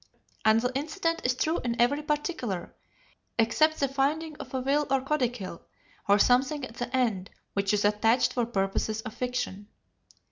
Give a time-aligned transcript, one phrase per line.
[0.43, 2.73] And the incident is true in every particular,
[3.37, 5.61] except the finding of a will or codicil,
[6.07, 9.67] or something at the end, which is attached for purposes of fiction.